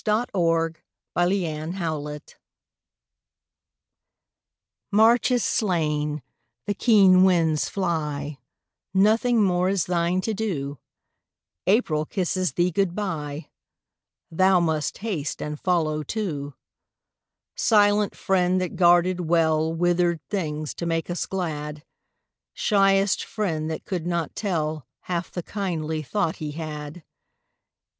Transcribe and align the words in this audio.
GOD 0.03 0.29
SPEED 0.29 0.81
TO 1.15 1.29
THE 1.29 1.71
SNOW 1.75 2.21
March 4.89 5.29
is 5.29 5.43
slain; 5.43 6.23
the 6.65 6.73
keen 6.73 7.23
winds 7.23 7.69
fly; 7.69 8.39
Nothing 8.95 9.43
more 9.43 9.69
is 9.69 9.85
thine 9.85 10.19
to 10.21 10.33
do; 10.33 10.79
April 11.67 12.07
kisses 12.07 12.53
thee 12.53 12.71
good 12.71 12.95
bye; 12.95 13.51
Thou 14.31 14.59
must 14.59 14.97
haste 14.97 15.39
and 15.39 15.59
follow 15.59 16.01
too; 16.01 16.55
Silent 17.55 18.15
friend 18.17 18.59
that 18.59 18.75
guarded 18.75 19.19
well 19.29 19.71
Withered 19.71 20.19
things 20.31 20.73
to 20.73 20.87
make 20.87 21.11
us 21.11 21.27
glad, 21.27 21.83
Shyest 22.55 23.23
friend 23.23 23.69
that 23.69 23.85
could 23.85 24.07
not 24.07 24.35
tell 24.35 24.87
Half 25.01 25.29
the 25.29 25.43
kindly 25.43 26.01
thought 26.01 26.37
he 26.37 26.53
had. 26.53 27.03